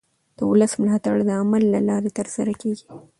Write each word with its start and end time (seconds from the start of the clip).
د 0.37 0.39
ولس 0.51 0.71
ملاتړ 0.81 1.17
د 1.25 1.29
عمل 1.41 1.63
له 1.73 1.79
لارې 1.89 2.09
ترلاسه 2.17 2.53
کېږي 2.61 2.85